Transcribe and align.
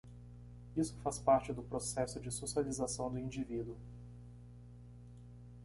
Isso 0.75 0.95
faz 1.03 1.19
parte 1.19 1.53
do 1.53 1.61
processo 1.61 2.19
de 2.19 2.31
socialização 2.31 3.11
do 3.11 3.19
indivíduo. 3.19 3.77